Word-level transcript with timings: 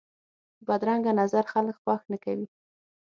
بدرنګه 0.67 1.11
نظر 1.21 1.43
خلک 1.53 1.75
خوښ 1.83 2.01
نه 2.11 2.17
کوي 2.23 2.47